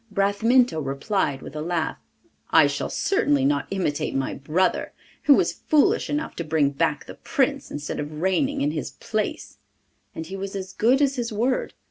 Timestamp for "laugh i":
1.61-2.65